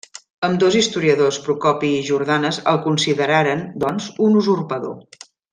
[0.45, 4.99] Ambdós historiadors Procopi i Jordanes el consideraren, doncs, un usurpador.